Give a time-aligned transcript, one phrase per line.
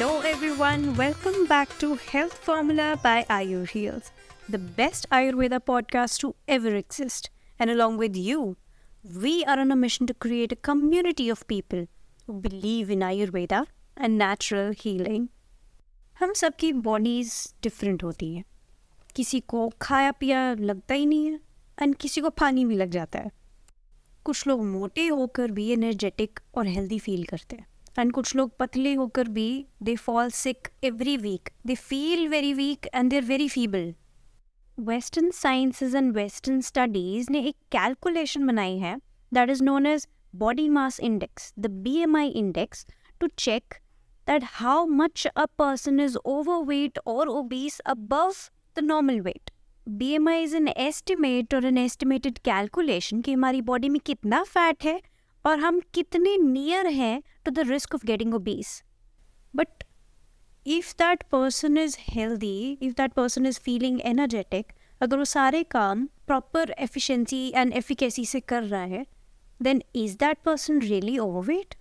[0.00, 0.96] Hello, everyone.
[0.96, 4.12] Welcome back to Health Formula by Ayur Heals,
[4.48, 7.28] the best Ayurveda podcast to ever exist.
[7.58, 8.56] And along with you,
[9.04, 11.84] we are on a mission to create a community of people
[12.26, 15.28] who believe in Ayurveda and natural healing.
[16.20, 18.44] हम सबकी bodies different होती हैं
[19.16, 21.40] किसी को खाया पिया लगता ही नहीं है
[21.82, 23.30] एंड किसी को पानी भी लग जाता है
[24.24, 27.66] कुछ लोग मोटे होकर भी एनर्जेटिक और हेल्दी फील करते हैं
[27.98, 29.48] एंड कुछ लोग पतले होकर भी
[29.82, 33.92] they fall sick every week they feel very weak and they're very feeble
[34.78, 38.96] western sciences and western studies ने एक कैलकुलेशन बनाई है
[39.32, 42.86] that is known as body mass index the B M I index
[43.20, 43.74] to check
[44.26, 46.16] that how much a person is
[46.66, 48.32] overweight और obese above
[48.76, 49.50] the normal weight
[49.86, 54.42] B M I is an estimate और an estimated calculation कि हमारी body में कितना
[54.44, 55.00] fat है
[55.46, 58.82] और हम कितने नियर हैं to the risk of getting obese
[59.54, 59.84] but
[60.66, 66.06] if that person is healthy if that person is feeling energetic अगर वो सारे काम
[66.26, 69.06] प्रॉपर एफिशिएंसी एंड एफिकेसी से कर रहा है
[69.62, 71.74] then is that person really overweight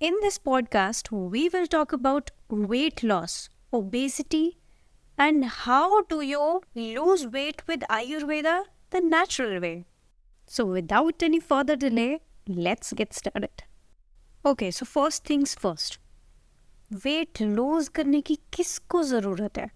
[0.00, 4.58] In this podcast, we will talk about weight loss, obesity,
[5.18, 9.86] and how do you lose weight with Ayurveda the natural way.
[10.46, 13.62] So, without any further delay, let's get started
[14.46, 16.00] okay so first things first
[17.04, 19.70] weight lose करने की किसको ज़रूरत है?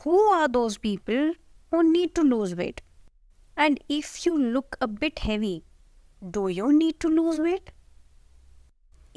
[0.00, 1.34] Who are those people
[1.72, 2.80] who need to lose weight
[3.58, 5.62] and if you look a bit heavy
[6.24, 7.70] do you need to lose weight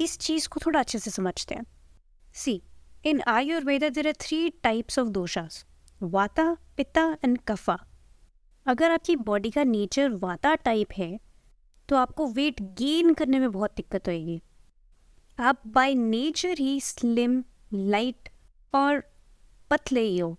[0.00, 1.64] इस चीज़ को थोड़ा अच्छे से समझते हैं।
[2.34, 2.62] See
[3.06, 5.64] in Ayurveda there are three types of doshas
[6.02, 7.78] vata pitta and कफा
[8.66, 11.18] अगर आपकी बॉडी का नेचर वाता टाइप है
[11.88, 14.40] तो आपको वेट गेन करने में बहुत दिक्कत होगी
[15.38, 18.28] आप बाय नेचर ही स्लिम लाइट
[18.74, 19.02] और
[19.70, 20.36] पतले ही हो।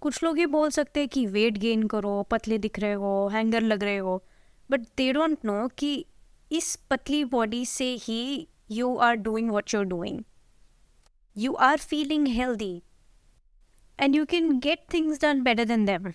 [0.00, 3.62] कुछ लोग ये बोल सकते हैं कि वेट गेन करो, पतले दिख रहे हो, हैंगर
[3.62, 4.22] लग रहे हो
[4.70, 6.06] बट दे डोंट नो कि
[6.52, 10.22] इस पतली बॉडी से ही you are doing what you're doing
[11.36, 12.82] you are feeling healthy
[13.98, 16.12] and you can get things done better than them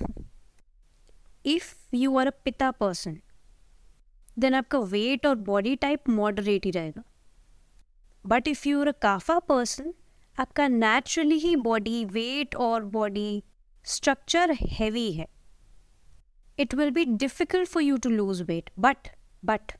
[1.45, 3.17] if you are a pitta person
[4.39, 7.03] then आपका weight और body type moderate ही रहेगा।
[8.25, 9.93] But if you are a kapha person
[10.39, 13.43] आपका naturally ही body weight और body
[13.85, 15.27] structure heavy है।
[16.59, 19.07] It will be difficult for you to lose weight but
[19.45, 19.71] but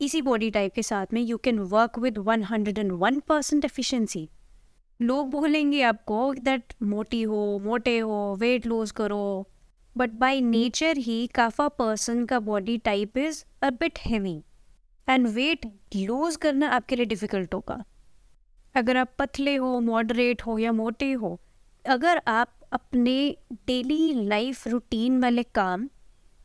[0.00, 4.28] इसी body type के साथ में you can work with 101 percent efficiency
[5.00, 9.48] लोग बोलेंगे आपको दैट मोटी हो, मोटे हो वेट लूज करो।
[9.96, 14.40] बट बाय नेचर ही काफा पर्सन का body type is a bit heavy
[15.08, 17.82] and weight lose करना आपके लिए डिफ़िकल्ट होगा
[18.74, 21.38] अगर आप पतले हो मॉडरेट हो या मोटे हो
[21.84, 23.36] अगर आप अपने
[23.66, 25.88] डेली लाइफ रूटीन वाले काम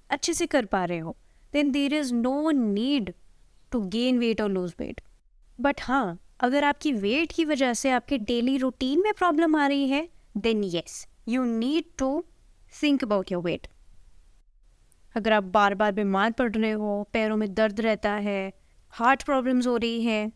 [0.09, 1.15] अच्छे से कर पा रहे हो
[1.53, 3.13] then there is no need
[3.71, 5.01] to gain weight और लूज वेट
[5.59, 9.87] बट हाँ अगर आपकी वेट की वजह से आपके डेली रूटीन में प्रॉब्लम आ रही
[9.89, 10.07] है
[10.37, 12.23] then yes you need to
[12.83, 13.67] think about your weight
[15.15, 18.53] अगर आप बार बार बीमार पड़ रहे हो, पैरों में दर्द रहता है
[18.93, 20.31] हार्ट प्रॉब्लम्स हो रही है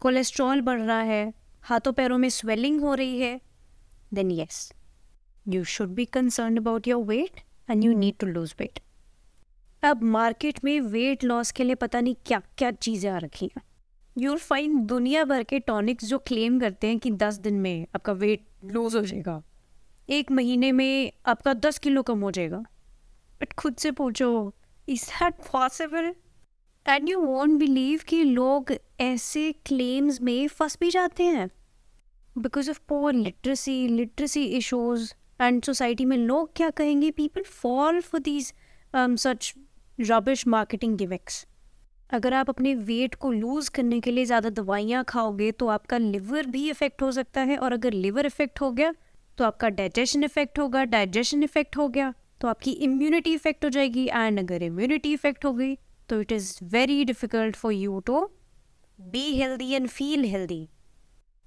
[0.00, 1.32] कोलेस्ट्रॉल बढ़ रहा है,
[1.62, 3.40] हाथों पैरों में स्वेलिंग हो रही है
[4.14, 4.72] then yes
[5.48, 7.40] you should be concern about your weight
[7.70, 8.80] and you need to lose weight
[9.82, 13.62] अब मार्केट में वेट लॉस के लिए पता नहीं क्या क्या चीज़ें आ रखी हैं।
[14.16, 18.12] यूल फाइन दुनिया भर के टॉनिक्स जो क्लेम करते हैं कि दस दिन में आपका
[18.12, 19.42] वेट लूज हो जाएगा।
[20.08, 22.58] एक महीने में आपका दस किलो कम हो जाएगा।
[23.40, 24.30] बट खुद से पूछो
[24.88, 26.12] is that possible
[26.86, 31.48] and you won't believe कि लोग ऐसे क्लेम्स में फंस भी जाते हैं।
[32.36, 37.10] Because of poor literacy literacy issues and society में लोग क्या कहेंगे?
[37.10, 38.52] People fall for these
[38.94, 39.52] such
[39.98, 41.46] rubbish marketing gimmicks
[42.10, 46.46] अगर आप अपने वेट को लूज़ करने के लिए ज़्यादा दवाइयाँ खाओगे तो आपका लिवर
[46.46, 48.92] भी इफ़ेक्ट हो सकता है। और अगर लिवर इफ़ेक्ट हो गया
[49.38, 54.06] तो आपका डाइजेशन इफ़ेक्ट होगा डाइजेशन इफ़ेक्ट हो गया तो आपकी इम्यूनिटी इफ़ेक्ट हो जाएगी
[54.06, 55.74] एंड अगर इम्यूनिटी इफ़ेक्ट हो गई
[56.08, 58.28] तो it is very difficult for you to
[58.98, 60.68] be healthy and feel healthy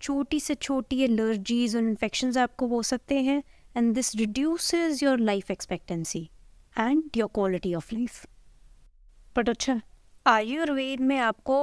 [0.02, 3.42] छोटी से छोटी एलर्जीज और इन्फेक्शन आपको हो सकते हैं
[3.78, 6.30] and this reduces your life expectancy
[6.76, 8.26] and your quality of life
[9.36, 9.82] but अच्छा
[10.26, 11.58] आयुर्वेद में आपको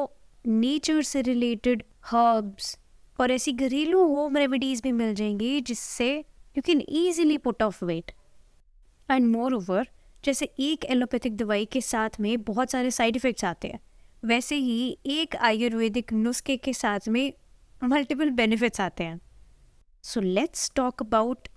[0.45, 2.77] नेचर से रिलेटेड हर्ब्स
[3.19, 6.13] और ऐसी घरेलू होम रेमेडीज़ भी मिल जाएँगी जिससे
[6.57, 8.11] you can easily put off weight
[9.09, 9.89] and moreover
[10.25, 13.81] जैसे एक एलोपैथिक दवाई के साथ में बहुत सारे साइड इफ़ेक्ट्स आते हैं,
[14.23, 17.33] वैसे ही एक आयुर्वेदिक नुस्खे के साथ में
[17.85, 19.21] मल्टीपल बेनिफिट्स आते हैं.
[20.05, 21.49] So let's talk about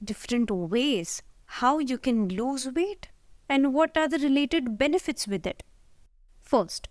[0.00, 1.22] different ways
[1.60, 3.06] how you can lose weight
[3.50, 5.62] and what are the related benefits with it
[6.46, 6.90] first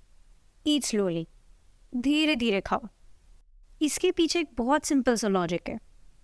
[0.66, 1.28] eat slowly
[1.94, 2.88] धीरे धीरे खाओ.
[3.84, 5.80] इसके पीछे एक बहुत सिंपल सा लॉजिक है।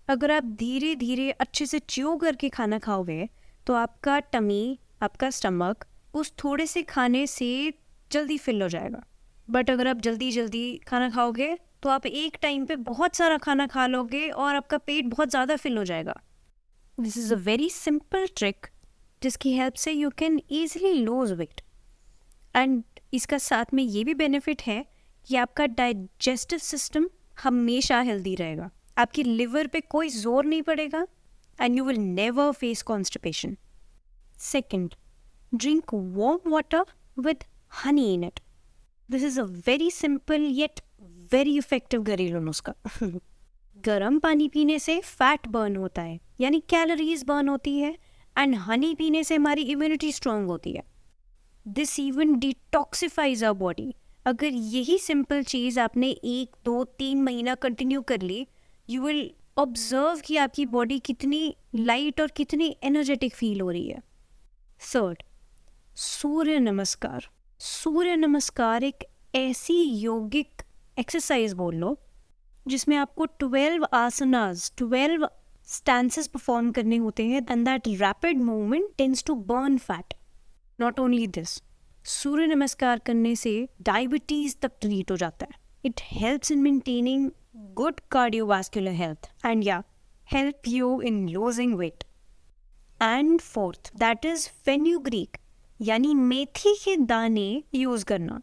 [0.08, 3.28] अगर आप धीरे धीरे अच्छे से च्यू करके खाना खाओगे
[3.68, 7.50] तो आपका टमी आपका स्टमक उस थोड़े से खाने से
[8.12, 9.04] जल्दी फिल हो जाएगा।
[9.48, 13.68] बट अगर आप जल्दी जल्दी खाना खाओगे तो आप एक टाइम पे बहुत सारा खाना
[13.68, 16.20] खा लोगे और आपका पेट बहुत ज़्यादा फिल हो जाएगा।
[16.98, 18.68] This is a very simple trick
[19.22, 21.62] जिसकी हेल्प से you can easily lose weight
[22.56, 22.84] and
[23.14, 24.84] इसका साथ में ये भी बेनिफिट है
[25.28, 27.08] कि आपका डाइजेस्टिव सिस्टम
[27.40, 31.06] हमेशा हेल्दी रहेगा। आपकी लिवर पे कोई ज़ोर नहीं पड़ेगा
[31.60, 33.56] and you will never face constipation
[34.42, 34.94] second
[35.56, 36.86] drink warm water
[37.18, 37.44] with
[37.84, 38.40] honey in it
[39.10, 40.80] this is a very simple yet
[41.32, 42.74] very effective घरेलू नुस्खा।
[43.78, 47.92] गर्म पानी पीने से फैट बर्न होता है, यानी कैलोरीज बर्न होती है
[48.36, 50.84] एंड हनी पीने से हमारी इम्यूनिटी स्ट्रांग होती है।
[51.66, 53.94] This even detoxifies our body
[54.26, 58.48] अगर यही सिंपल चीज़ आपने एक, दो, तीन महीना कंटिन्यू कर ली
[58.90, 64.00] यू विल ऑब्ज़र्व कि आपकी बॉडी कितनी लाइट और कितनी एनर्जेटिक फील हो रही है।
[64.96, 65.24] थर्ड
[65.96, 67.28] सूर्य नमस्कार।
[67.60, 69.04] सूर्य नमस्कार एक
[69.36, 70.62] ऐसी योगिक
[71.00, 71.98] एक्सरसाइज बोल लो,
[72.68, 75.28] जिसमें आपको twelve asanas twelve
[75.68, 80.14] stances perform करने होते हैं and that rapid movement tends to burn fat
[80.80, 81.62] not only this
[82.06, 83.52] Surya Namaskar करने से
[83.82, 87.30] डायबिटीज़ तक ट्रीट हो जाता है। It helps in maintaining
[87.76, 89.82] good cardiovascular health and या
[90.28, 92.04] help you in losing weight
[93.02, 95.38] and fourth that is fenugreek
[95.80, 98.42] यानी मेथी के दाने यूज़ करना।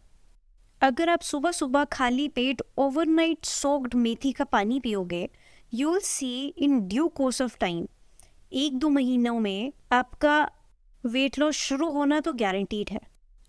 [0.81, 5.27] अगर आप सुबह सुबह खाली पेट ओवरनाइट सोक्ड मेथी का पानी पियोगे
[5.73, 7.85] you will see in due course of time
[8.55, 10.39] एक दो महीनों में आपका
[11.03, 12.99] वेट लॉस शुरू होना तो गारंटीड है।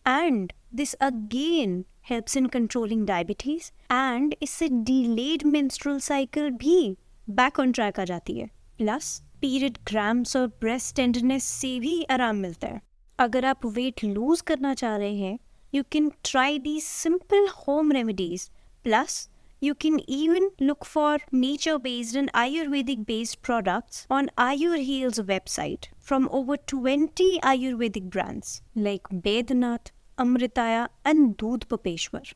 [0.07, 6.95] and this again helps in controlling diabetes and इससे डिलेड मेंस्ट्रुअल साइकिल भी
[7.27, 12.35] बैक ऑन ट्रैक आ जाती है प्लस पीरियड क्रैम्प्स और ब्रेस्ट टेंडरनेस से भी आराम
[12.35, 12.81] मिलता है
[13.19, 15.37] अगर आप वेट लूज करना चाह रहे हैं
[15.75, 18.49] you can try the simple home remedies
[18.83, 19.27] plus
[19.61, 26.27] you can even look for nature based and Ayurvedic based products on Ayurheal's website from
[26.31, 32.33] over 20 Ayurvedic brands like Bednath, Amritaya, and Doodh Papeshwar.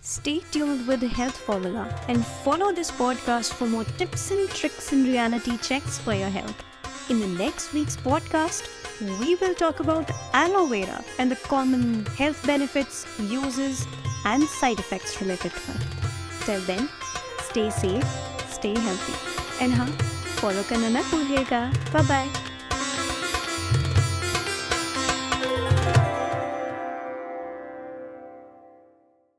[0.00, 4.92] Stay tuned with the Health Formula and follow this podcast for more tips and tricks
[4.92, 6.64] and reality checks for your health.
[7.10, 8.68] In the next week's podcast,
[9.20, 13.86] we will talk about aloe vera and the common health benefits, uses,
[14.24, 15.86] and side effects related to it.
[16.44, 16.88] Till then,
[17.40, 18.04] stay safe,
[18.48, 19.64] stay healthy.
[19.64, 19.88] And हाँ,
[20.40, 21.92] follow करना ना भूलिएगा.
[21.92, 22.41] Bye bye.